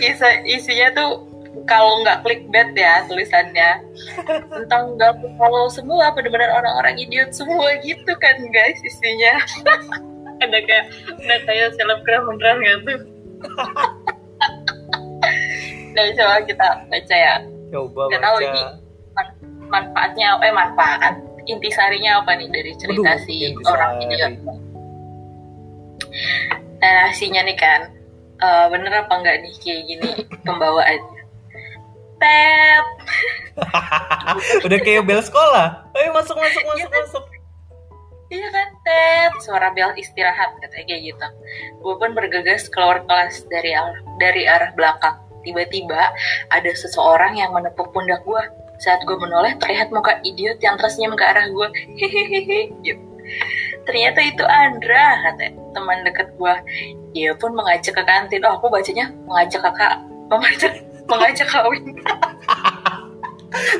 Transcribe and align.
Isi- 0.00 0.44
isinya 0.48 0.88
tuh 0.96 1.28
kalau 1.68 2.00
nggak 2.04 2.22
clickbait 2.24 2.72
ya 2.76 3.04
tulisannya 3.08 3.80
tentang 4.52 4.96
nggak 4.96 5.12
kalau 5.36 5.68
semua 5.68 6.12
benar-benar 6.14 6.50
orang-orang 6.54 6.96
idiot 7.00 7.32
semua 7.34 7.74
gitu 7.82 8.12
kan 8.20 8.36
guys 8.52 8.78
isinya 8.84 9.34
ada 10.44 10.58
kayak 10.64 10.86
ada 11.18 11.36
kayak 11.48 11.74
selebgram 11.74 12.22
beneran 12.30 12.56
nggak 12.62 12.78
tuh 12.86 12.98
Nah, 15.98 16.14
coba 16.14 16.38
kita 16.46 16.68
baca 16.86 17.16
ya 17.16 17.42
Coba 17.68 18.02
tahu 18.10 18.36
baca. 18.36 18.44
ini 18.44 18.62
man- 19.12 19.36
manfaatnya 19.68 20.28
eh 20.38 20.52
manfaat 20.52 21.14
intisarinya 21.44 22.20
apa 22.20 22.32
nih 22.34 22.48
dari 22.48 22.72
cerita 22.76 23.10
Waduh, 23.12 23.24
si 23.24 23.34
intisari. 23.42 23.68
orang 23.68 23.92
idiot 24.00 24.34
narasinya 26.78 27.40
nih 27.42 27.56
kan 27.56 27.80
eh, 28.38 28.66
bener 28.68 28.92
apa 28.98 29.12
enggak 29.14 29.36
nih 29.42 29.54
kayak 29.58 29.82
gini 29.84 30.10
pembawaannya 30.42 31.22
Tep 32.18 32.86
Udah 34.66 34.78
kayak 34.78 35.02
bel 35.02 35.18
sekolah. 35.18 35.82
Ayo 35.92 36.10
masuk 36.10 36.34
masuk 36.34 36.62
masuk 36.62 36.86
kan? 36.88 37.02
masuk. 37.02 37.24
Iya 38.28 38.48
kan, 38.50 38.68
Tep. 38.82 39.32
Suara 39.40 39.70
bel 39.70 39.90
istirahat, 39.94 40.54
katanya 40.58 40.84
kayak 40.84 41.02
gitu. 41.10 41.26
Gue 41.78 41.94
pun 41.96 42.10
bergegas 42.12 42.66
keluar 42.68 43.02
kelas 43.02 43.42
dari 43.46 43.74
arah, 43.74 43.98
dari 44.18 44.46
arah 44.46 44.70
belakang. 44.74 45.18
Tiba-tiba 45.48 46.12
ada 46.52 46.70
seseorang 46.76 47.40
yang 47.40 47.56
menepuk 47.56 47.88
pundak 47.96 48.20
gue. 48.28 48.44
Saat 48.76 49.00
gue 49.08 49.16
menoleh, 49.16 49.56
terlihat 49.56 49.88
muka 49.88 50.20
idiot 50.20 50.60
yang 50.60 50.76
tersenyum 50.76 51.16
ke 51.16 51.24
arah 51.24 51.48
gue. 51.48 51.68
Hehehe. 51.96 52.68
Ternyata 53.88 54.20
itu 54.20 54.44
Andra, 54.44 55.24
kata 55.24 55.56
teman 55.72 56.04
dekat 56.04 56.28
gue. 56.36 56.54
Dia 57.16 57.32
pun 57.40 57.56
mengajak 57.56 57.96
ke 57.96 58.04
kantin. 58.04 58.44
Oh, 58.44 58.60
aku 58.60 58.68
bacanya 58.68 59.08
mengajak 59.24 59.64
kakak, 59.64 60.04
mengajak, 60.28 60.72
mengajak 61.08 61.48
kawin. 61.48 61.96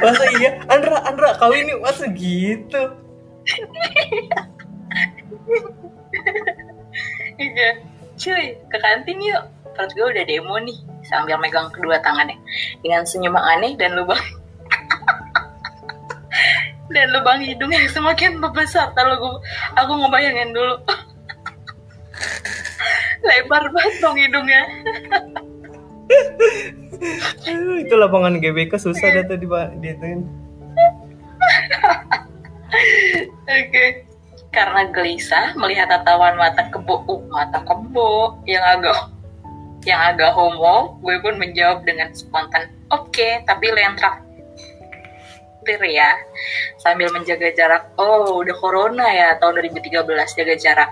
Masa 0.01 0.25
iya? 0.41 0.51
Andra 0.73 1.05
Andra 1.05 1.37
kawin 1.37 1.69
nih 1.69 1.77
masa 1.77 2.09
gitu? 2.17 2.83
Iya. 7.37 7.71
Cuy, 8.19 8.57
ke 8.57 8.79
kantin 8.81 9.21
yuk. 9.23 9.45
Perut 9.77 9.93
gue 9.95 10.07
udah 10.09 10.25
demo 10.27 10.57
nih. 10.59 10.79
Sambil 11.09 11.41
megang 11.41 11.73
kedua 11.73 11.97
tangannya. 12.05 12.37
Dengan 12.85 13.09
senyum 13.09 13.37
aneh 13.37 13.73
dan 13.81 13.97
lubang... 13.97 14.21
dan 16.95 17.09
lubang 17.13 17.41
hidung 17.45 17.73
yang 17.73 17.89
semakin 17.89 18.37
membesar. 18.37 18.93
Kalau 18.93 19.17
gue, 19.17 19.35
aku 19.77 19.93
ngebayangin 19.97 20.53
dulu. 20.53 20.77
Lebar 23.27 23.65
banget 23.73 23.95
dong 24.01 24.17
hidungnya. 24.17 24.63
Itu 27.85 27.95
lapangan 27.97 28.41
GBK 28.41 28.73
susah 28.81 29.09
dah 29.13 29.25
tuh 29.29 29.39
di 29.41 29.47
diituin. 29.81 30.21
Oke. 33.49 33.85
Karena 34.49 34.89
gelisah 34.91 35.53
melihat 35.61 35.93
tatapan 35.93 36.35
mata 36.41 36.65
kebo, 36.73 37.05
uh, 37.05 37.21
mata 37.29 37.61
kebo 37.69 38.41
yang 38.49 38.65
agak 38.65 38.97
yang 39.87 40.01
agak 40.15 40.35
homo, 40.35 40.99
gue 41.05 41.17
pun 41.23 41.39
menjawab 41.39 41.87
dengan 41.87 42.11
spontan, 42.11 42.71
oke, 42.91 43.45
tapi 43.47 43.67
lentrak. 43.71 44.25
ya, 45.85 46.17
sambil 46.81 47.13
menjaga 47.13 47.53
jarak. 47.53 47.93
Oh, 48.01 48.41
udah 48.41 48.57
corona 48.57 49.05
ya 49.13 49.37
tahun 49.37 49.61
2013 49.69 50.01
jaga 50.17 50.55
jarak. 50.57 50.91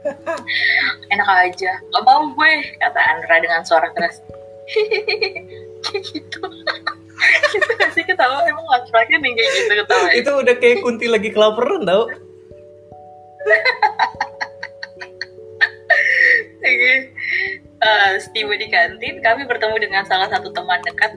Enak 1.12 1.28
aja, 1.28 1.76
gak 1.76 2.04
mau 2.08 2.32
gue, 2.32 2.52
kata 2.80 3.00
Andra 3.04 3.36
dengan 3.44 3.60
suara 3.68 3.92
keras. 3.92 4.24
kayak 5.84 6.02
gitu. 6.08 6.40
gitu 7.52 7.70
gak 7.80 7.90
sih 7.92 8.04
ketawa 8.04 8.44
emang 8.48 8.64
laki-laki 8.68 9.20
nih 9.20 9.32
kayak 9.36 9.50
gitu 9.60 9.72
ketawa. 9.84 10.08
Itu 10.16 10.30
udah 10.40 10.54
kayak 10.56 10.80
kunti 10.80 11.06
lagi 11.06 11.28
kelaparan 11.28 11.84
tau. 11.84 12.08
Oke. 17.78 17.86
Eh, 17.86 18.12
setiba 18.18 18.54
di 18.58 18.66
kantin, 18.66 19.22
kami 19.22 19.46
bertemu 19.46 19.76
dengan 19.78 20.02
salah 20.02 20.26
satu 20.26 20.50
teman 20.50 20.82
dekat 20.82 21.14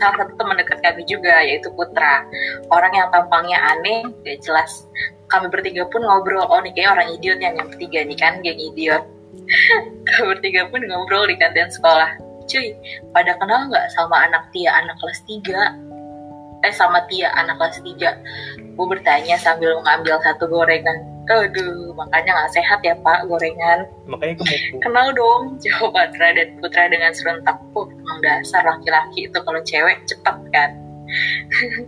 salah 0.00 0.16
satu 0.24 0.32
teman 0.40 0.56
dekat 0.58 0.82
kami 0.82 1.06
juga 1.06 1.38
yaitu 1.44 1.70
Putra. 1.70 2.26
Orang 2.72 2.90
yang 2.96 3.06
tampangnya 3.14 3.58
aneh 3.62 4.10
gak 4.26 4.42
jelas. 4.42 4.90
Kami 5.30 5.46
bertiga 5.46 5.86
pun 5.86 6.02
ngobrol 6.02 6.42
oh 6.50 6.58
nih 6.58 6.74
kayak 6.74 6.98
orang 6.98 7.08
idiot 7.14 7.38
yang 7.38 7.54
yang 7.54 7.70
bertiga 7.70 8.02
nih 8.02 8.18
kan 8.18 8.42
geng 8.42 8.58
idiot. 8.58 9.06
Kami 10.10 10.24
bertiga 10.34 10.66
pun 10.66 10.82
ngobrol 10.82 11.30
di 11.30 11.38
kantin 11.38 11.70
sekolah. 11.70 12.10
Cuy 12.50 12.74
pada 13.14 13.38
kenal 13.38 13.70
nggak 13.70 13.86
sama 13.94 14.26
anak 14.26 14.50
Tia 14.50 14.74
anak 14.74 14.98
kelas 14.98 15.22
3 15.22 16.66
eh 16.66 16.74
sama 16.74 17.06
Tia 17.06 17.30
anak 17.38 17.62
kelas 17.62 17.78
3 17.78 18.74
gue 18.74 18.86
bertanya 18.88 19.36
sambil 19.38 19.76
mengambil 19.78 20.18
satu 20.24 20.50
gorengan 20.50 20.98
aduh 21.30 21.94
makanya 21.94 22.30
nggak 22.34 22.52
sehat 22.58 22.82
ya 22.82 22.98
pak 22.98 23.28
gorengan 23.30 23.86
Makanya 24.10 24.34
gemuk. 24.42 24.60
Kenal 24.84 25.08
dong, 25.14 25.42
jawab 25.62 25.94
Andra 25.94 26.34
dan 26.34 26.58
Putra 26.58 26.90
dengan 26.90 27.14
serentak. 27.14 27.56
Oh, 27.78 27.86
emang 27.86 28.18
dasar 28.26 28.66
laki-laki 28.66 29.30
itu 29.30 29.38
kalau 29.38 29.60
cewek 29.62 30.02
cepat 30.10 30.36
kan. 30.50 30.70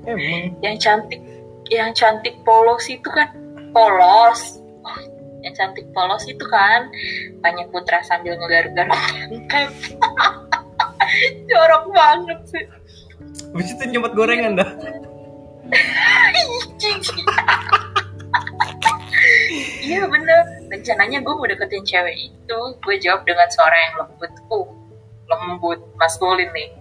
Emang. 0.07 0.55
Yang 0.65 0.77
cantik, 0.83 1.21
yang 1.71 1.91
cantik 1.95 2.39
polos 2.47 2.87
itu 2.87 3.07
kan 3.11 3.31
polos. 3.75 4.63
Oh, 4.83 4.99
yang 5.43 5.55
cantik 5.59 5.87
polos 5.91 6.23
itu 6.31 6.43
kan. 6.47 6.87
Tanya 7.43 7.67
Putra 7.75 8.03
sambil 8.07 8.39
ngegar-gar 8.39 8.87
pantat. 8.87 9.71
Jorok 11.51 11.85
banget 11.91 12.39
sih. 12.49 12.65
Habis 13.53 13.75
itu 13.77 13.85
nyempat 13.91 14.13
gorengan 14.15 14.57
dah. 14.57 14.71
Rencananya 20.83 21.23
gue 21.23 21.31
mau 21.31 21.47
deketin 21.47 21.87
cewek 21.87 22.27
itu. 22.27 22.59
Gue 22.83 22.99
jawab 22.99 23.23
dengan 23.23 23.47
suara 23.55 23.79
yang 23.87 23.95
lembut. 24.03 24.35
Uh, 24.51 24.67
lembut, 25.31 25.79
maskulin 25.95 26.51
nih. 26.51 26.75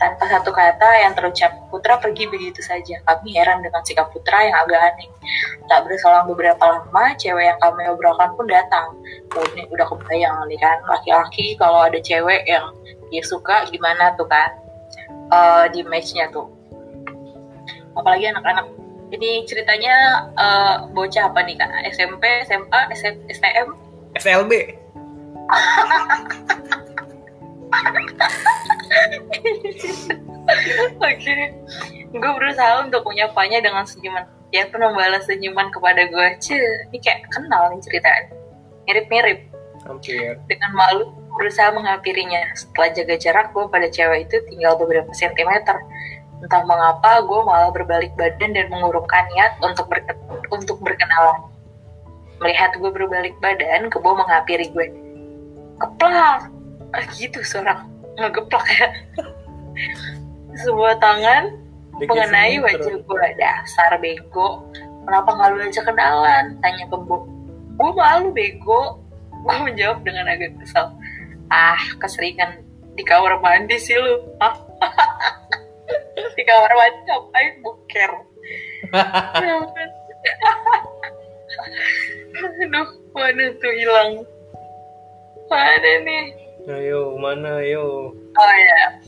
Tanpa 0.00 0.32
satu 0.32 0.48
kata 0.48 0.88
yang 1.04 1.12
terucap, 1.12 1.52
Putra 1.68 2.00
pergi 2.00 2.24
begitu 2.32 2.64
saja. 2.64 3.04
Kami 3.04 3.36
heran 3.36 3.60
dengan 3.60 3.84
sikap 3.84 4.08
Putra 4.16 4.48
yang 4.48 4.56
agak 4.64 4.96
aneh. 4.96 5.12
Tak 5.68 5.84
berselang 5.84 6.24
beberapa 6.24 6.64
lama, 6.64 7.12
cewek 7.20 7.52
yang 7.52 7.60
kami 7.60 7.84
obrolkan 7.92 8.32
pun 8.32 8.48
datang. 8.48 8.96
Oh, 9.36 9.44
ini 9.52 9.68
udah 9.68 9.84
kebayang 9.92 10.48
nih 10.48 10.56
kan, 10.56 10.80
laki-laki 10.88 11.52
kalau 11.60 11.84
ada 11.84 12.00
cewek 12.00 12.48
yang 12.48 12.72
dia 13.12 13.20
suka 13.28 13.68
gimana 13.68 14.16
tuh 14.16 14.24
kan. 14.24 14.56
Eh, 15.12 15.64
di 15.76 15.84
match-nya 15.84 16.32
tuh. 16.32 16.48
Apalagi 17.92 18.32
anak-anak 18.32 18.72
ini 19.12 19.44
ceritanya 19.44 20.26
eh, 20.34 20.76
bocah 20.90 21.28
apa 21.28 21.44
nih 21.44 21.56
kak? 21.60 21.70
SMP, 21.92 22.24
SMA, 22.48 22.80
SM, 22.96 23.14
STM? 23.28 23.68
SLB. 24.16 24.52
Oke. 31.00 31.36
Gue 32.12 32.32
berusaha 32.36 32.84
untuk 32.84 33.04
menyapanya 33.08 33.64
dengan 33.64 33.84
senyuman. 33.88 34.24
Dia 34.52 34.68
pun 34.68 34.84
membalas 34.84 35.24
senyuman 35.24 35.72
kepada 35.72 36.04
gue. 36.12 36.26
Cih, 36.44 36.60
ini 36.92 36.98
kayak 37.00 37.24
kenal 37.32 37.72
nih 37.72 37.80
ceritanya. 37.80 38.28
Mirip-mirip. 38.84 39.40
Hampir. 39.88 40.36
Dengan 40.46 40.70
malu, 40.76 41.08
berusaha 41.40 41.72
menghampirinya. 41.72 42.52
Setelah 42.52 42.92
jaga 42.92 43.16
jarak, 43.16 43.46
gue 43.56 43.64
pada 43.72 43.88
cewek 43.88 44.28
itu 44.28 44.36
tinggal 44.52 44.76
beberapa 44.76 45.08
sentimeter. 45.16 45.80
Entah 46.42 46.62
mengapa, 46.66 47.22
gue 47.22 47.40
malah 47.46 47.70
berbalik 47.70 48.12
badan 48.18 48.50
dan 48.50 48.66
mengurungkan 48.66 49.24
niat 49.32 49.54
untuk 49.62 49.86
berke- 49.86 50.18
untuk 50.50 50.78
berkenalan. 50.82 51.46
Melihat 52.42 52.74
gue 52.74 52.90
berbalik 52.90 53.38
badan, 53.38 53.86
Kebo 53.86 54.18
menghampiri 54.18 54.74
gue. 54.74 54.90
Keplak! 55.78 56.50
Ah, 56.92 57.04
gitu 57.14 57.40
seorang 57.46 57.86
ngegeplak 58.18 58.66
ya. 58.68 58.88
sebuah 60.60 61.00
tangan 61.00 61.56
Dikit 62.00 62.08
mengenai 62.08 62.56
wajah 62.60 62.96
gue 63.04 63.26
dasar 63.36 63.92
bego 64.00 64.64
kenapa 65.04 65.28
nggak 65.32 65.48
lu 65.52 65.58
aja 65.60 65.80
kenalan 65.84 66.44
tanya 66.64 66.84
kebo 66.88 67.28
gue 67.76 67.90
malu 67.92 68.32
bego 68.32 69.00
gue 69.32 69.56
menjawab 69.60 70.00
dengan 70.04 70.28
agak 70.28 70.56
kesal 70.60 70.92
ah 71.52 71.80
keseringan 72.00 72.64
di 72.96 73.04
kamar 73.04 73.40
mandi 73.40 73.76
sih 73.76 73.96
lu 73.96 74.24
Hah? 74.40 74.56
di 76.42 76.50
kamar 76.50 76.72
mandi 76.74 76.98
ngapain 77.06 77.52
buker 77.62 78.10
aduh 82.62 82.88
mana 83.14 83.44
tuh 83.62 83.72
hilang 83.78 84.10
mana 85.46 85.92
nih 86.02 86.24
Ayo, 86.62 87.18
mana 87.18 87.58
ayo? 87.58 88.14
Oh 88.14 88.52
ya, 88.54 89.02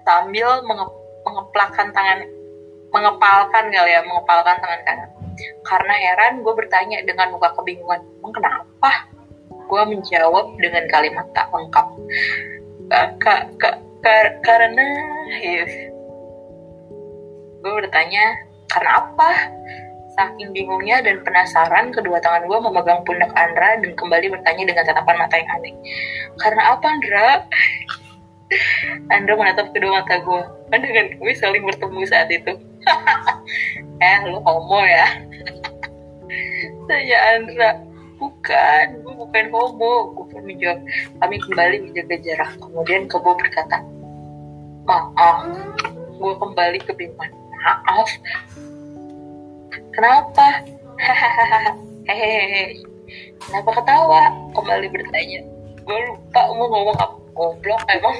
sambil 0.00 0.64
menge- 0.64 0.96
mengeplakkan 1.28 1.92
tangan, 1.92 2.24
mengepalkan 2.88 3.68
kali 3.68 3.92
ya, 3.92 4.00
mengepalkan 4.00 4.56
tangan 4.64 4.80
kanan. 4.88 5.10
Karena 5.60 5.92
heran, 5.92 6.40
gue 6.40 6.54
bertanya 6.56 7.04
dengan 7.04 7.36
muka 7.36 7.52
kebingungan, 7.52 8.00
emang 8.24 8.32
kenapa? 8.32 9.04
Gue 9.68 9.82
menjawab 9.92 10.56
dengan 10.56 10.88
kalimat 10.88 11.28
tak 11.36 11.52
lengkap. 11.52 11.86
"Ka- 12.88 13.12
ka- 13.20 13.46
ka- 13.60 13.80
ka- 14.00 14.34
karena, 14.40 14.88
ya. 15.36 15.68
Gue 17.60 17.72
bertanya, 17.84 18.24
karena 18.72 18.90
apa? 19.04 19.30
Saking 20.16 20.50
bingungnya 20.52 21.04
dan 21.04 21.22
penasaran, 21.22 21.92
kedua 21.94 22.18
tangan 22.18 22.48
gue 22.48 22.58
memegang 22.60 23.04
pundak 23.06 23.30
Andra 23.36 23.78
dan 23.78 23.92
kembali 23.94 24.26
bertanya 24.32 24.64
dengan 24.68 24.84
tatapan 24.88 25.16
mata 25.16 25.34
yang 25.36 25.50
aneh. 25.54 25.74
Karena 26.40 26.62
apa, 26.76 26.86
Andra? 26.88 27.28
Andra 29.14 29.32
menatap 29.38 29.70
kedua 29.70 30.02
mata 30.02 30.18
gue. 30.18 30.42
Kan 30.72 30.80
dengan 30.82 31.06
kami 31.14 31.32
saling 31.38 31.62
bertemu 31.62 32.00
saat 32.08 32.28
itu. 32.32 32.52
eh, 34.04 34.18
lu 34.26 34.42
homo 34.42 34.80
ya? 34.82 35.06
Saya 36.90 37.18
Andra. 37.38 37.70
Bukan, 38.20 38.86
gue 39.06 39.14
bukan 39.14 39.44
homo. 39.54 39.94
Gue 40.18 40.26
pun 40.34 40.42
menjawab. 40.44 40.82
Kami 41.22 41.36
kembali 41.38 41.76
menjaga 41.86 42.16
jarak. 42.20 42.50
Kemudian 42.58 43.06
Kebo 43.06 43.36
berkata, 43.38 43.78
Maaf. 44.84 45.46
Gue 46.18 46.34
kembali 46.36 46.78
kebingungan. 46.84 47.39
Maaf. 47.60 48.08
Kenapa? 49.92 50.46
Hehehe. 52.08 52.80
Kenapa 53.40 53.70
ketawa? 53.80 54.32
Kembali 54.56 54.86
bertanya. 54.88 55.40
Gue 55.84 55.98
lupa 56.08 56.42
mau 56.56 56.66
ngomong 56.68 56.96
apa. 56.96 57.16
Goblok 57.30 57.82
emang. 57.88 58.16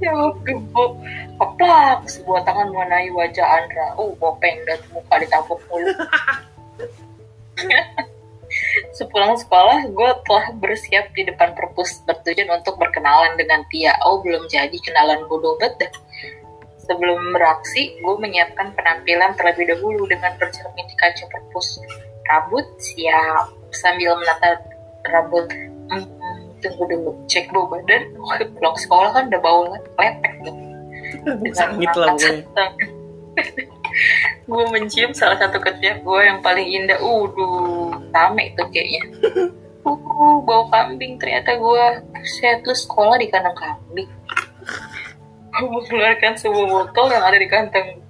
ya 0.00 0.12
gembok 0.44 0.92
keplak 1.40 1.98
sebuah 2.08 2.40
tangan 2.44 2.68
mengenai 2.72 3.08
wajah 3.12 3.48
Andra 3.48 3.96
uh 3.96 4.12
bopeng 4.20 4.60
dan 4.68 4.80
muka 4.92 5.14
ditabuk 5.20 5.60
mulut 5.68 5.96
Sepulang 8.96 9.36
sekolah, 9.36 9.92
gue 9.92 10.10
telah 10.24 10.46
bersiap 10.56 11.12
di 11.12 11.28
depan 11.28 11.52
perpus 11.52 12.00
bertujuan 12.08 12.48
untuk 12.48 12.80
berkenalan 12.80 13.36
dengan 13.36 13.60
Tia. 13.68 13.92
Oh, 14.08 14.24
belum 14.24 14.48
jadi 14.48 14.72
kenalan 14.72 15.28
bodoh 15.28 15.52
banget 15.60 15.84
dah. 15.84 15.92
Sebelum 16.88 17.36
beraksi, 17.36 17.92
gue 18.00 18.14
menyiapkan 18.16 18.72
penampilan 18.72 19.36
terlebih 19.36 19.68
dahulu 19.76 20.08
dengan 20.08 20.32
bercermin 20.40 20.88
di 20.88 20.96
kaca 20.96 21.28
perpus. 21.28 21.76
Rambut 22.24 22.64
siap, 22.80 23.52
sambil 23.76 24.16
menata 24.16 24.64
rambut. 25.12 25.44
Hmm, 25.92 26.08
tunggu 26.64 26.84
dulu, 26.88 27.12
cek 27.28 27.52
bau 27.52 27.68
badan. 27.68 28.16
Pulang 28.56 28.76
sekolah 28.80 29.12
kan 29.12 29.28
udah 29.28 29.40
bau 29.44 29.76
lepek 29.76 30.40
tuh. 30.40 30.56
Sangit 31.58 31.92
lah 31.92 32.16
gue. 32.16 32.48
gue 34.48 34.64
mencium 34.72 35.12
salah 35.12 35.36
satu 35.36 35.60
ketiak 35.60 36.00
gue 36.00 36.20
yang 36.24 36.40
paling 36.40 36.64
indah. 36.64 36.96
Uduh, 36.96 37.75
rame 38.16 38.56
tuh 38.56 38.64
kayaknya. 38.72 39.02
Uh, 39.84 40.40
bau 40.42 40.66
kambing 40.72 41.20
ternyata 41.20 41.60
gue. 41.60 41.84
Buset, 42.16 42.64
lu 42.64 42.72
sekolah 42.72 43.20
di 43.20 43.28
kandang 43.28 43.54
kambing. 43.54 44.08
Gue 45.56 45.68
mengeluarkan 45.68 46.34
sebuah 46.40 46.66
botol 46.68 47.12
yang 47.12 47.24
ada 47.24 47.36
di 47.36 47.48
kantong 47.48 48.00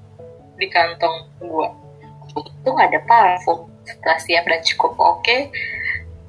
di 0.56 0.66
kantong 0.70 1.26
gue. 1.42 1.68
Itu 2.38 2.68
nggak 2.70 2.88
ada 2.94 3.00
parfum. 3.04 3.68
Setelah 3.86 4.18
siap 4.18 4.44
dan 4.50 4.60
cukup 4.66 4.98
oke, 4.98 5.36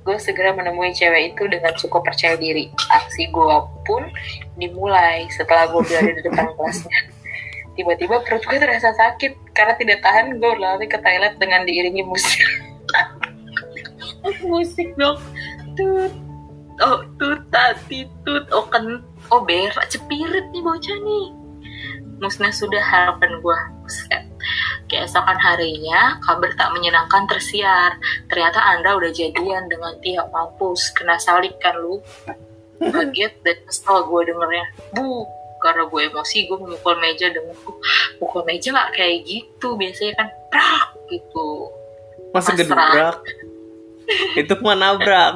gue 0.08 0.18
segera 0.24 0.54
menemui 0.54 0.94
cewek 0.94 1.34
itu 1.34 1.44
dengan 1.50 1.74
cukup 1.74 2.06
percaya 2.06 2.38
diri. 2.38 2.70
Aksi 2.94 3.28
gue 3.34 3.58
pun 3.88 4.04
dimulai 4.60 5.26
setelah 5.34 5.68
gue 5.68 5.82
berada 5.84 6.12
di 6.12 6.22
depan 6.22 6.54
kelasnya. 6.54 7.00
Tiba-tiba 7.78 8.26
perut 8.26 8.42
gue 8.42 8.58
terasa 8.58 8.90
sakit 8.94 9.54
karena 9.54 9.74
tidak 9.78 10.02
tahan 10.02 10.38
gue 10.38 10.50
berlari 10.50 10.86
ke 10.90 10.98
toilet 10.98 11.38
dengan 11.38 11.62
diiringi 11.66 12.04
musik. 12.06 12.42
Musik 14.46 14.94
dong. 14.96 15.20
Tut. 15.76 16.14
Oh, 16.78 17.02
tut, 17.18 17.42
tati, 17.50 18.06
tut. 18.22 18.46
Oh, 18.54 18.66
kan. 18.70 19.02
Oh, 19.34 19.42
berak. 19.42 19.90
Cepirit 19.90 20.46
nih 20.54 20.62
bocah 20.62 20.98
nih. 21.02 21.28
Musnah 22.22 22.54
sudah 22.54 22.82
harapan 22.82 23.42
gue. 23.42 23.58
Buset. 23.86 24.24
Keesokan 24.88 25.36
harinya, 25.42 26.16
kabar 26.24 26.50
tak 26.56 26.72
menyenangkan 26.72 27.28
tersiar. 27.28 28.00
Ternyata 28.32 28.62
Andra 28.62 28.96
udah 28.96 29.12
jadian 29.12 29.68
dengan 29.68 29.94
Tia 30.00 30.24
mampus. 30.32 30.94
Kena 30.96 31.20
salib 31.20 31.54
kan 31.60 31.76
lu? 31.78 32.00
Kaget 32.78 33.34
dan 33.42 33.58
kesel 33.68 34.06
gue 34.06 34.22
dengernya. 34.32 34.66
Bu, 34.94 35.26
karena 35.60 35.90
gue 35.90 36.02
emosi, 36.08 36.46
gue 36.46 36.58
memukul 36.62 36.96
meja 37.02 37.28
dengan 37.34 37.58
mukul 38.22 38.42
meja 38.46 38.70
gak 38.72 38.94
kayak 38.96 39.26
gitu. 39.26 39.76
Biasanya 39.76 40.14
kan 40.16 40.28
prak 40.54 40.88
gitu. 41.10 41.74
Masa 42.32 42.54
Mesra. 42.54 42.64
gedebrak? 42.64 43.18
Itu 44.40 44.54
mah 44.64 44.76
nabrak. 44.78 45.34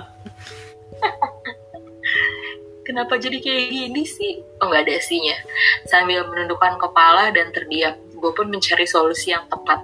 Kenapa 2.82 3.16
jadi 3.16 3.38
kayak 3.40 3.66
gini 3.72 4.04
sih? 4.04 4.42
Oh 4.60 4.68
nggak 4.68 4.84
ada 4.84 5.00
sihnya. 5.00 5.38
Sambil 5.86 6.26
menundukkan 6.28 6.82
kepala 6.82 7.30
dan 7.32 7.54
terdiam, 7.54 7.94
gue 8.22 8.32
pun 8.34 8.50
mencari 8.50 8.84
solusi 8.90 9.32
yang 9.32 9.46
tepat. 9.48 9.80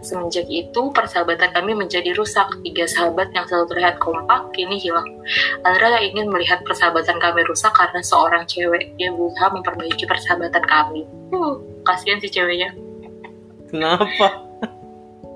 Semenjak 0.00 0.46
itu, 0.48 0.88
persahabatan 0.94 1.52
kami 1.52 1.74
menjadi 1.74 2.14
rusak. 2.14 2.46
Tiga 2.62 2.86
sahabat 2.88 3.34
yang 3.36 3.44
selalu 3.50 3.76
terlihat 3.76 4.00
kompak, 4.00 4.56
kini 4.56 4.78
hilang. 4.78 5.04
Andra 5.66 5.98
ingin 6.00 6.32
melihat 6.32 6.62
persahabatan 6.62 7.18
kami 7.18 7.44
rusak 7.44 7.74
karena 7.74 8.00
seorang 8.00 8.46
cewek. 8.46 8.94
Dia 8.94 9.10
berusaha 9.10 9.52
memperbaiki 9.52 10.06
persahabatan 10.06 10.64
kami. 10.64 11.04
Uh, 11.34 11.58
kasihan 11.82 12.22
si 12.22 12.30
ceweknya. 12.30 12.72
Kenapa? 13.68 14.48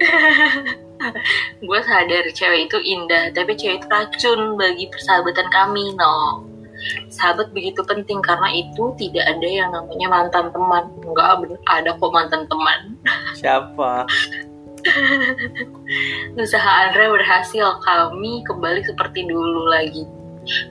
gue 1.67 1.81
sadar 1.85 2.25
cewek 2.33 2.69
itu 2.69 2.79
indah, 2.85 3.33
tapi 3.33 3.57
cewek 3.57 3.81
itu 3.81 3.87
racun 3.89 4.41
bagi 4.61 4.87
persahabatan 4.93 5.49
kami, 5.53 5.97
no. 5.97 6.45
Sahabat 7.13 7.53
begitu 7.53 7.85
penting 7.85 8.25
karena 8.25 8.49
itu 8.57 8.97
tidak 8.97 9.25
ada 9.29 9.49
yang 9.49 9.69
namanya 9.69 10.09
mantan 10.09 10.49
teman. 10.49 10.89
Enggak 11.05 11.45
bener, 11.45 11.61
ada 11.69 11.91
kok 11.93 12.13
mantan 12.13 12.49
teman. 12.49 12.81
Siapa? 13.41 14.09
Usaha 16.41 16.71
Andra 16.89 17.13
berhasil, 17.13 17.69
kami 17.85 18.41
kembali 18.49 18.81
seperti 18.89 19.29
dulu 19.29 19.69
lagi. 19.69 20.09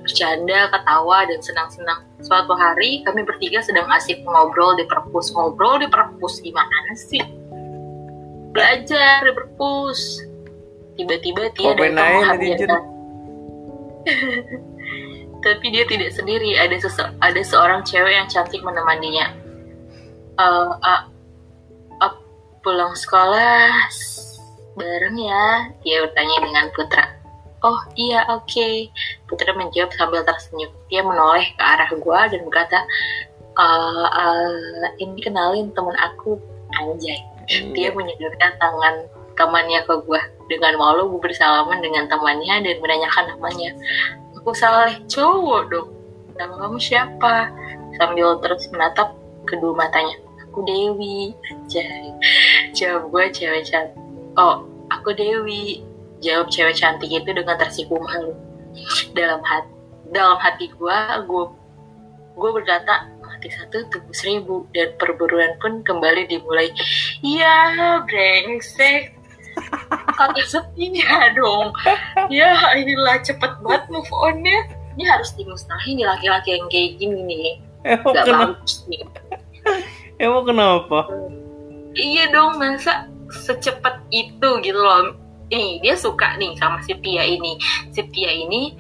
Bercanda, 0.02 0.74
ketawa, 0.74 1.30
dan 1.30 1.40
senang-senang. 1.46 2.02
Suatu 2.26 2.58
hari 2.58 3.06
kami 3.06 3.22
bertiga 3.22 3.62
sedang 3.62 3.86
asik 3.94 4.26
ngobrol 4.26 4.74
di 4.82 4.90
perpus. 4.90 5.30
Ngobrol 5.38 5.78
di 5.78 5.88
perpus 5.94 6.42
gimana 6.42 6.98
sih? 6.98 7.22
Belajar 8.60 9.18
di 9.24 9.32
perpus. 9.32 10.00
Tiba-tiba 11.00 11.44
dia 11.56 11.72
Komen 11.72 11.96
datang 11.96 12.12
menghadirkan 12.20 12.82
tapi 15.46 15.66
dia 15.72 15.88
tidak 15.88 16.12
sendiri. 16.12 16.60
Ada 16.60 16.76
sese- 16.84 17.16
ada 17.24 17.42
seorang 17.44 17.88
cewek 17.88 18.12
yang 18.12 18.28
cantik 18.28 18.60
menemaninya. 18.60 19.32
Eh, 20.40 20.72
ah, 20.84 21.08
ah, 22.04 22.14
pulang 22.64 22.92
sekolah 22.96 23.72
bareng 24.76 25.18
ya. 25.20 25.72
Dia 25.84 26.04
bertanya 26.08 26.36
dengan 26.44 26.66
Putra. 26.76 27.06
Oh 27.64 27.80
iya 28.00 28.24
oke. 28.32 28.88
Putra 29.28 29.52
menjawab 29.56 29.92
sambil 29.96 30.24
tersenyum. 30.24 30.72
Dia 30.88 31.04
menoleh 31.04 31.48
ke 31.56 31.64
arah 31.64 31.92
gua 32.00 32.28
dan 32.32 32.44
berkata 32.48 32.84
"Eh, 33.60 34.08
eh, 34.08 34.90
ini 35.04 35.20
kenalin 35.20 35.72
teman 35.76 35.96
aku 36.00 36.40
anjay 36.80 37.20
dia 37.50 37.90
menyodorkan 37.92 38.52
tangan 38.62 38.96
temannya 39.34 39.82
ke 39.88 39.94
gua. 40.06 40.22
Dengan 40.50 40.82
malu 40.82 41.14
gue 41.14 41.30
bersalaman 41.30 41.80
dengan 41.82 42.10
temannya 42.10 42.66
dan 42.66 42.76
menanyakan 42.82 43.26
namanya. 43.38 43.70
Aku 44.42 44.52
Saleh 44.54 44.98
cowok 45.06 45.62
dong. 45.70 45.90
Nama 46.38 46.54
kamu 46.56 46.78
siapa? 46.82 47.54
Sambil 48.02 48.40
terus 48.42 48.66
menatap 48.74 49.14
kedua 49.46 49.78
matanya. 49.78 50.18
Aku 50.50 50.66
Dewi. 50.66 51.38
Anjay. 51.54 52.10
jawab 52.74 53.14
gue 53.14 53.24
cewek 53.30 53.66
cantik. 53.70 54.02
Oh 54.38 54.66
aku 54.90 55.14
Dewi. 55.14 55.86
Jawab 56.20 56.50
cewek 56.50 56.76
cantik 56.76 57.14
itu 57.14 57.30
dengan 57.30 57.56
tersipu 57.62 57.96
malu. 58.02 58.34
Dalam 59.14 59.42
hati 59.46 59.80
dalam 60.10 60.38
hati 60.42 60.74
gue 60.74 60.98
gue 61.30 61.46
gue 62.40 62.50
berkata 62.50 63.06
mati 63.40 63.56
satu 63.56 63.88
tubuh 63.88 64.12
seribu 64.12 64.68
dan 64.76 64.92
perburuan 65.00 65.56
pun 65.64 65.80
kembali 65.88 66.28
dimulai. 66.28 66.76
Iya 67.24 68.04
brengsek. 68.04 69.16
Kata 70.20 70.44
setia 70.44 71.32
dong. 71.32 71.72
Ya 72.28 72.52
inilah 72.76 73.24
cepet 73.24 73.64
banget 73.64 73.88
move 73.96 74.12
onnya. 74.12 74.68
Ini 75.00 75.08
harus 75.08 75.32
dimusnahin 75.40 76.04
nih 76.04 76.08
laki-laki 76.12 76.60
yang 76.60 76.68
kayak 76.68 76.92
gini 77.00 77.20
nih. 77.24 77.50
Emang 77.88 78.12
gak 78.12 78.26
kenapa? 78.28 78.44
bagus 78.60 78.76
nih. 78.92 79.04
Emang 80.20 80.44
kenapa? 80.44 81.00
iya 81.96 82.28
dong 82.36 82.60
masa 82.60 83.08
secepat 83.32 84.04
itu 84.12 84.50
gitu 84.60 84.76
loh. 84.76 85.16
Nih 85.48 85.80
dia 85.80 85.96
suka 85.96 86.36
nih 86.36 86.60
sama 86.60 86.84
si 86.84 86.92
Tia 87.00 87.24
ini. 87.24 87.56
Si 87.96 88.04
Tia 88.12 88.36
ini 88.36 88.76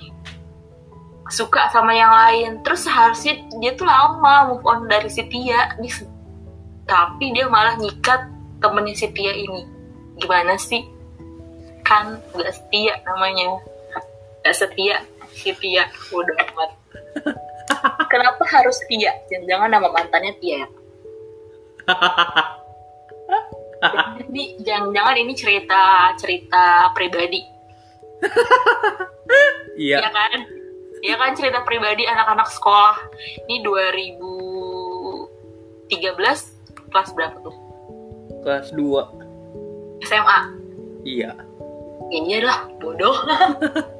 suka 1.30 1.70
sama 1.70 1.94
yang 1.94 2.10
lain. 2.10 2.52
Terus 2.62 2.86
seharusnya 2.86 3.38
dia 3.58 3.72
tuh 3.74 3.86
lama 3.86 4.54
move 4.54 4.66
on 4.66 4.86
dari 4.86 5.08
si 5.08 5.24
Tia. 5.26 5.78
Dia- 5.78 6.10
tapi 6.90 7.30
dia 7.32 7.46
malah 7.46 7.78
nyikat 7.78 8.26
temennya 8.60 8.98
si 8.98 9.08
Tia 9.14 9.34
ini. 9.34 9.62
Gimana 10.18 10.58
sih? 10.58 10.84
Kan 11.82 12.18
gak 12.34 12.54
setia 12.54 12.98
namanya. 13.06 13.62
Gak 14.42 14.56
setia 14.58 15.02
si 15.32 15.54
Tia. 15.54 15.86
Udah 16.10 16.36
amat. 16.50 16.70
Kenapa 18.12 18.44
harus 18.50 18.78
Tia? 18.90 19.14
Jangan 19.30 19.70
nama 19.70 19.88
mantannya 19.88 20.34
Tia 20.42 20.66
ya? 20.66 20.68
Jadi 24.20 24.60
jangan-jangan 24.60 25.16
ini 25.16 25.34
cerita 25.34 26.12
cerita 26.20 26.92
pribadi, 26.92 27.40
Iya. 29.80 30.04
ya 30.04 30.10
kan? 30.12 30.40
Ya 31.00 31.15
kan 31.15 31.32
cerita 31.36 31.63
pribadi 31.63 32.03
anak-anak 32.03 32.51
sekolah. 32.51 32.96
Ini 33.48 33.63
2013 33.63 35.96
kelas 36.91 37.10
berapa 37.15 37.38
tuh? 37.39 37.56
Kelas 38.44 38.68
2. 38.75 40.03
SMA. 40.03 40.39
Iya. 41.08 41.32
Ini 42.10 42.41
adalah 42.44 42.68
bodoh. 42.82 43.15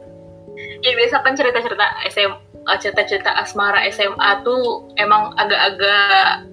ya 0.84 0.91
biasa 0.96 1.24
kan 1.24 1.38
cerita-cerita 1.39 1.86
SMA, 2.12 2.74
cerita-cerita 2.84 3.32
asmara 3.39 3.88
SMA 3.94 4.44
tuh 4.44 4.91
emang 5.00 5.32
agak-agak 5.39 6.44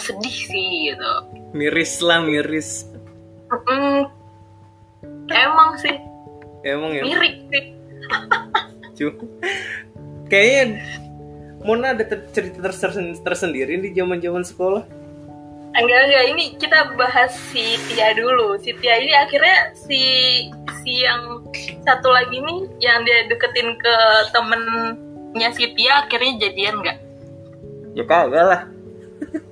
sedih 0.00 0.38
sih 0.48 0.90
gitu. 0.90 1.12
Miris 1.52 2.00
lah, 2.00 2.24
miris. 2.24 2.88
Mm, 3.68 4.08
emang 5.28 5.76
sih 5.76 5.92
Emang 6.64 6.96
ya. 6.96 7.04
mirik 7.04 7.36
sih. 7.52 7.76
Cu- 9.02 9.30
Kayaknya 10.30 10.80
Mona 11.62 11.94
ada 11.94 12.02
ter- 12.06 12.26
cerita 12.34 12.58
tersen- 12.58 13.18
tersendiri 13.22 13.78
di 13.78 13.94
zaman-zaman 13.94 14.42
sekolah. 14.42 14.82
Enggak 15.72 16.00
enggak 16.04 16.24
ini 16.36 16.44
kita 16.60 16.78
bahas 17.00 17.32
si 17.48 17.80
Tia 17.88 18.12
dulu. 18.12 18.60
Si 18.60 18.76
Tia 18.76 18.98
ini 19.00 19.14
akhirnya 19.16 19.72
si 19.72 20.02
si 20.84 21.06
yang 21.06 21.40
satu 21.86 22.12
lagi 22.12 22.42
nih 22.42 22.60
yang 22.82 23.06
dia 23.06 23.24
deketin 23.30 23.78
ke 23.80 23.94
temennya 24.36 25.48
si 25.56 25.70
Tia 25.72 26.04
akhirnya 26.04 26.44
jadian 26.44 26.76
nggak? 26.82 26.98
Ya 27.96 28.04
kagak 28.04 28.44
lah. 28.44 28.62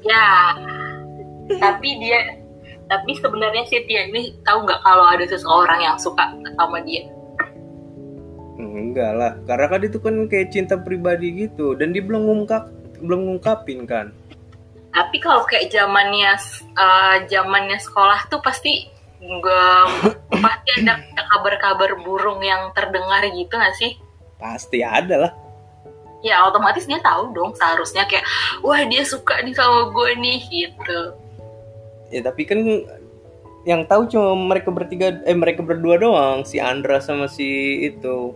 Ya. 0.05 0.29
tapi 1.59 1.99
dia 1.99 2.37
tapi 2.91 3.15
sebenarnya 3.17 3.65
si 3.71 3.81
Tia 3.87 4.11
ini 4.11 4.35
tahu 4.45 4.67
nggak 4.67 4.83
kalau 4.83 5.07
ada 5.09 5.25
seseorang 5.25 5.81
yang 5.81 5.97
suka 5.97 6.27
sama 6.59 6.83
dia? 6.83 7.07
Enggak 8.61 9.13
lah, 9.17 9.33
karena 9.49 9.67
kan 9.73 9.81
itu 9.81 9.99
kan 10.03 10.15
kayak 10.29 10.53
cinta 10.53 10.77
pribadi 10.77 11.49
gitu 11.49 11.73
dan 11.79 11.97
dia 11.97 12.05
belum 12.05 12.29
ngungkap 12.29 12.69
belum 13.01 13.21
ngungkapin 13.27 13.89
kan. 13.89 14.13
Tapi 14.93 15.17
kalau 15.23 15.47
kayak 15.49 15.73
zamannya 15.73 16.37
zamannya 17.31 17.79
sekolah 17.81 18.29
tuh 18.29 18.43
pasti 18.45 18.91
nggak 19.21 19.85
pasti 20.45 20.71
ada 20.85 20.97
kabar-kabar 21.37 21.97
burung 22.05 22.41
yang 22.45 22.73
terdengar 22.77 23.25
gitu 23.31 23.55
nggak 23.55 23.77
sih? 23.79 23.97
Pasti 24.37 24.85
ada 24.85 25.29
lah. 25.29 25.33
ya 26.21 26.45
otomatis 26.45 26.85
dia 26.85 27.01
tahu 27.01 27.33
dong 27.33 27.57
seharusnya 27.57 28.05
kayak 28.05 28.29
wah 28.61 28.85
dia 28.85 29.01
suka 29.09 29.41
nih 29.41 29.57
sama 29.57 29.89
gue 29.89 30.11
nih 30.21 30.41
gitu 30.53 31.17
Ya 32.11 32.21
tapi 32.21 32.43
kan 32.45 32.61
yang 33.63 33.87
tahu 33.87 34.11
cuma 34.11 34.35
mereka 34.35 34.75
bertiga 34.75 35.23
eh 35.23 35.37
mereka 35.37 35.63
berdua 35.63 35.95
doang, 36.01 36.43
si 36.43 36.59
Andra 36.59 36.99
sama 36.99 37.31
si 37.31 37.79
itu. 37.87 38.35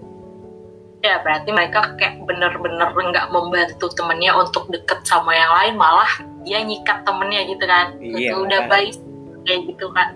Ya 1.05 1.21
berarti 1.21 1.53
mereka 1.53 1.93
kayak 2.01 2.25
bener-bener 2.25 2.89
nggak 2.89 3.29
membantu 3.29 3.93
temennya 3.93 4.33
untuk 4.41 4.65
deket 4.73 5.05
sama 5.05 5.37
yang 5.37 5.53
lain 5.53 5.75
malah 5.77 6.09
dia 6.49 6.65
nyikat 6.65 7.05
temennya 7.05 7.45
gitu 7.45 7.65
kan 7.69 7.87
Iya. 8.01 8.33
itu 8.33 8.37
udah 8.41 8.61
baik 8.73 8.97
kayak 9.45 9.61
gitu 9.69 9.87
kan 9.93 10.09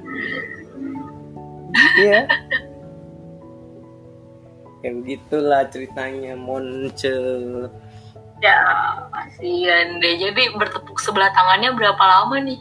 Iya. 2.01 2.21
ya 4.83 4.91
begitulah 4.97 5.69
ceritanya 5.69 6.33
Moncel. 6.39 7.69
ya 8.39 8.55
kasihan 9.11 9.99
deh 9.99 10.15
jadi 10.17 10.55
bertepuk 10.57 11.03
sebelah 11.03 11.29
tangannya 11.35 11.75
berapa 11.77 12.01
lama 12.01 12.41
nih 12.41 12.61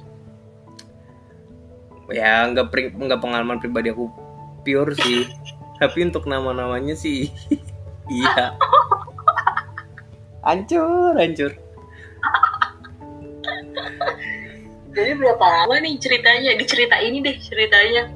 Ya 2.07 2.47
nggak 2.47 2.71
nggak 2.95 3.19
pengalaman 3.19 3.59
pribadi 3.59 3.91
aku 3.91 4.07
pure 4.63 4.95
sih. 4.95 5.27
Tapi 5.79 6.07
untuk 6.07 6.23
nama-namanya 6.23 6.95
sih 6.95 7.35
iya. 8.11 8.55
Hancur, 10.47 11.11
hancur. 11.19 11.51
jadi 14.95 15.11
berapa 15.13 15.45
lama 15.45 15.75
nih 15.83 15.99
ceritanya 15.99 16.55
di 16.55 16.65
cerita 16.65 16.95
ini 17.03 17.19
deh 17.19 17.35
ceritanya 17.35 18.07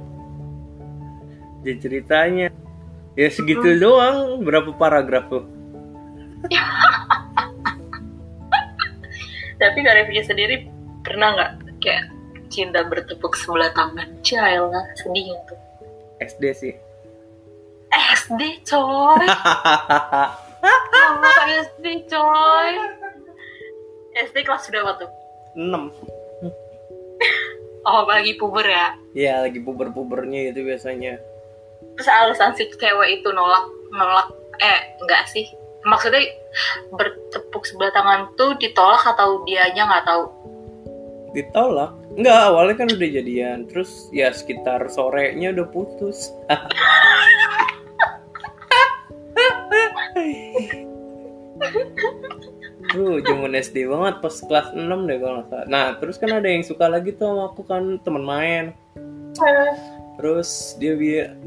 Jadi 1.62 1.78
ceritanya 1.78 2.48
ya 3.20 3.30
segitu 3.30 3.78
doang. 3.78 4.42
Berapa 4.42 4.74
paragraf 4.74 5.30
tuh? 5.30 5.46
tapi 9.62 9.78
Kak 9.86 9.94
Revia 9.94 10.26
sendiri 10.26 10.66
pernah 11.06 11.38
nggak 11.38 11.52
kayak 11.86 12.10
cinta 12.50 12.82
bertepuk 12.82 13.38
sebelah 13.38 13.70
tangan 13.78 14.10
Cial 14.26 14.74
lah 14.74 14.86
sedih 14.98 15.38
tuh 15.46 15.60
SD 16.22 16.44
sih. 16.54 16.74
SD 18.22 18.62
coy 18.70 19.26
Oh, 20.62 21.14
SD 21.50 22.06
coy 22.06 22.70
SD 24.14 24.46
kelas 24.46 24.70
berapa 24.70 25.02
tuh? 25.02 25.10
6 25.58 25.74
Oh 27.82 28.06
lagi 28.06 28.38
puber 28.38 28.70
ya 28.70 28.94
Ya 29.18 29.42
lagi 29.42 29.58
puber-pubernya 29.58 30.54
itu 30.54 30.62
biasanya. 30.62 31.18
Terus 31.98 32.08
alasan 32.14 32.54
si 32.54 32.70
cewek 32.70 33.10
itu 33.20 33.30
nolak 33.34 33.66
Nolak 33.90 34.30
Eh 34.62 34.80
enggak 35.02 35.26
sih 35.26 35.50
Maksudnya 35.82 36.22
bertepuk 36.94 37.66
sebelah 37.66 37.90
tangan 37.90 38.30
tuh 38.38 38.54
ditolak 38.62 39.02
atau 39.02 39.42
dianya 39.50 39.90
nggak 39.90 40.06
tahu 40.06 40.30
Ditolak. 41.32 41.96
Enggak, 42.20 42.40
awalnya 42.44 42.76
kan 42.76 42.92
udah 42.92 43.08
jadian. 43.08 43.64
Terus 43.72 44.12
ya 44.12 44.36
sekitar 44.36 44.84
sorenya 44.92 45.56
udah 45.56 45.64
putus. 45.72 46.28
Tuh, 52.92 53.24
zaman 53.24 53.56
SD 53.56 53.88
banget 53.88 54.20
pas 54.20 54.36
kelas 54.36 54.68
6 54.74 55.08
deh 55.08 55.18
kalau 55.22 55.36
nggak 55.40 55.48
salah. 55.48 55.68
Nah, 55.70 55.86
terus 56.02 56.20
kan 56.20 56.32
ada 56.34 56.50
yang 56.50 56.66
suka 56.66 56.90
lagi 56.92 57.16
tuh 57.16 57.32
sama 57.32 57.54
aku 57.54 57.62
kan 57.64 58.02
teman 58.04 58.24
main. 58.26 58.66
Terus 60.20 60.76
dia 60.78 60.94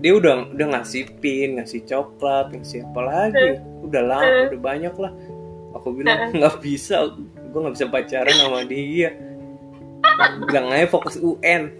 dia, 0.00 0.12
udah 0.16 0.50
udah 0.56 0.66
ngasih 0.78 1.06
pin, 1.20 1.60
ngasih 1.60 1.84
coklat, 1.84 2.54
ngasih 2.54 2.86
apa 2.88 3.00
lagi. 3.04 3.48
Udah 3.84 4.02
lama, 4.02 4.50
udah 4.50 4.60
banyak 4.62 4.94
lah. 4.96 5.12
Aku 5.76 5.92
bilang 5.92 6.32
nggak 6.32 6.62
bisa, 6.64 7.12
gue 7.52 7.58
nggak 7.60 7.74
bisa 7.76 7.86
pacaran 7.90 8.36
sama 8.38 8.64
dia. 8.64 9.12
Bilang 10.48 10.72
aja 10.72 10.86
fokus 10.88 11.20
UN. 11.20 11.70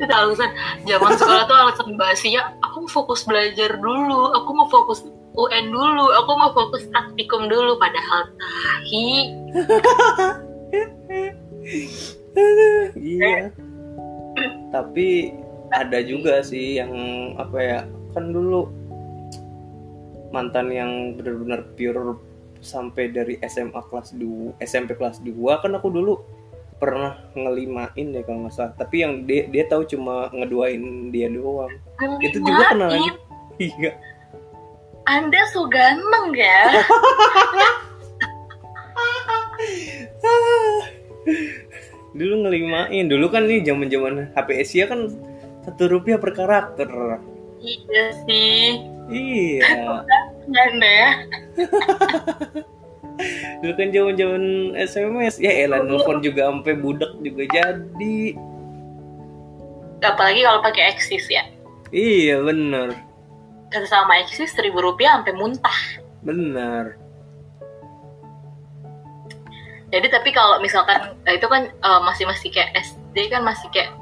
Itu 0.00 0.10
alasan 0.10 0.50
zaman 0.88 1.12
sekolah 1.14 1.44
tuh 1.46 1.56
alasan 1.56 1.88
basi 1.94 2.34
ya 2.34 2.42
Mau 2.84 2.92
fokus 2.92 3.24
belajar 3.24 3.80
dulu 3.80 4.36
Aku 4.36 4.50
mau 4.52 4.68
fokus 4.68 5.08
UN 5.40 5.72
dulu 5.72 6.04
Aku 6.20 6.36
mau 6.36 6.52
fokus 6.52 6.84
praktikum 6.92 7.48
dulu 7.48 7.80
Padahal 7.80 8.28
tahi 8.36 9.32
iya. 13.16 13.48
Tapi 14.68 15.32
ada 15.72 16.04
juga 16.04 16.44
sih 16.44 16.76
yang 16.76 16.92
apa 17.40 17.56
ya 17.56 17.80
kan 18.12 18.36
dulu 18.36 18.68
mantan 20.28 20.68
yang 20.68 21.16
benar-benar 21.16 21.64
pure 21.72 22.20
sampai 22.60 23.08
dari 23.08 23.40
SMA 23.48 23.80
kelas 23.88 24.12
2 24.12 24.60
SMP 24.60 24.92
kelas 24.92 25.24
2 25.24 25.32
kan 25.64 25.72
aku 25.72 25.88
dulu 25.88 26.20
pernah 26.84 27.16
ngelimain 27.32 28.06
deh 28.12 28.20
kalau 28.28 28.44
nggak 28.44 28.52
salah. 28.52 28.76
Tapi 28.76 29.00
yang 29.00 29.24
dia 29.24 29.48
dia 29.48 29.64
tahu 29.64 29.88
cuma 29.88 30.28
ngeduain 30.36 31.08
dia 31.08 31.32
doang. 31.32 31.72
Itu 32.20 32.44
juga 32.44 32.76
Ngelimain. 32.76 33.16
iya 33.56 33.92
anda 35.04 35.36
so 35.52 35.68
ganteng 35.68 36.32
ya? 36.32 36.80
Dulu 42.16 42.34
ngelimain. 42.48 43.04
Dulu 43.12 43.28
kan 43.28 43.44
nih 43.44 43.60
zaman 43.68 43.92
zaman 43.92 44.32
HP 44.32 44.48
Asia 44.64 44.88
kan 44.88 45.12
satu 45.60 45.92
rupiah 45.92 46.16
per 46.16 46.32
karakter. 46.32 46.88
Iya 47.60 48.04
sih. 48.24 48.80
Iya. 49.12 50.00
Anda 50.44 50.88
ya 50.88 51.10
dulu 53.62 53.72
kan 53.78 53.88
zaman 53.94 54.14
zaman 54.18 54.44
SMS 54.74 55.38
ya 55.38 55.52
elah 55.66 55.84
nelfon 55.84 56.24
juga 56.24 56.50
sampai 56.50 56.74
budak 56.78 57.12
juga 57.20 57.44
jadi. 57.52 58.18
Apalagi 60.04 60.40
kalau 60.44 60.60
pakai 60.60 60.84
eksis 60.94 61.24
ya. 61.30 61.44
Iya 61.94 62.42
bener. 62.42 62.98
Kata 63.70 63.86
sama 63.88 64.20
eksis 64.20 64.52
seribu 64.52 64.82
rupiah 64.82 65.20
sampai 65.20 65.34
muntah. 65.38 65.78
Bener. 66.26 66.98
Jadi 69.94 70.10
tapi 70.10 70.34
kalau 70.34 70.58
misalkan 70.58 71.14
eh, 71.24 71.38
itu 71.38 71.46
kan 71.46 71.70
eh, 71.70 72.00
masih 72.02 72.26
masih 72.26 72.50
kayak 72.50 72.74
SD 72.82 73.30
kan 73.30 73.46
masih 73.46 73.70
kayak 73.70 73.94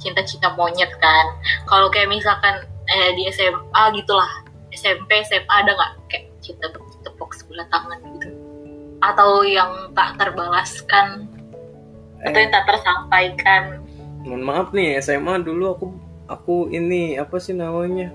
cinta-cinta 0.00 0.56
monyet 0.56 0.88
kan. 0.96 1.26
Kalau 1.68 1.92
kayak 1.92 2.08
misalkan 2.08 2.64
eh 2.88 3.10
di 3.14 3.28
SMA 3.28 3.82
gitulah. 4.00 4.30
SMP 4.72 5.24
SMA 5.24 5.48
ada 5.48 5.72
nggak 5.72 5.92
kayak 6.12 6.24
cinta 6.40 6.68
tepuk 7.04 7.32
sebelah 7.32 7.64
tangan 7.72 7.96
gitu 8.00 8.15
atau 9.12 9.46
yang 9.46 9.90
tak 9.94 10.18
terbalaskan 10.18 11.30
atau 12.24 12.38
yang 12.38 12.52
tak 12.52 12.64
tersampaikan 12.66 13.62
mohon 14.26 14.42
maaf 14.42 14.74
nih 14.74 14.98
SMA 14.98 15.42
dulu 15.46 15.64
aku 15.76 15.86
aku 16.26 16.56
ini 16.74 17.14
apa 17.20 17.38
sih 17.38 17.54
namanya 17.54 18.10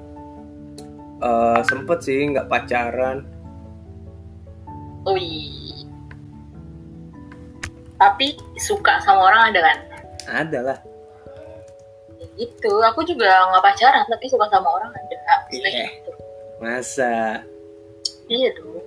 Eh 1.22 1.60
sempet 1.70 2.02
sih 2.02 2.18
nggak 2.34 2.50
pacaran 2.50 3.22
Wih. 5.02 5.86
Tapi 7.98 8.38
suka 8.58 9.02
sama 9.02 9.30
orang 9.30 9.54
ada 9.54 9.60
kan? 9.62 9.78
ada 10.30 10.60
lah 10.62 10.80
Ya 12.22 12.26
gitu. 12.38 12.74
Aku 12.94 13.06
juga 13.06 13.30
nggak 13.50 13.66
pacaran 13.66 14.06
tapi 14.10 14.26
suka 14.30 14.46
sama 14.50 14.66
orang 14.66 14.90
ada. 14.94 15.18
Iya. 15.54 15.90
gitu. 15.94 16.12
masa 16.62 17.42
Iya 18.30 18.50
dong. 18.58 18.82